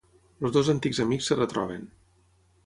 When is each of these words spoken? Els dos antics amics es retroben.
Els 0.47 0.55
dos 0.55 0.71
antics 0.73 1.01
amics 1.05 1.29
es 1.35 1.39
retroben. 1.41 1.87